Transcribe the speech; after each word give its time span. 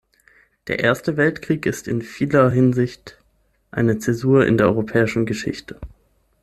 Der 0.65 0.79
Erste 0.79 1.15
Weltkrieg 1.15 1.67
ist 1.67 1.87
in 1.87 2.01
vieler 2.01 2.49
Hinsicht 2.49 3.19
eine 3.69 3.99
Zäsur 3.99 4.47
in 4.47 4.57
der 4.57 4.65
europäischen 4.65 5.27
Geschichte. 5.27 5.79